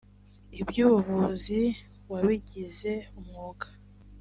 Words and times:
iby’ubuvuzi 0.61 1.61
wabigize 2.11 2.93
umwuga 3.19 3.67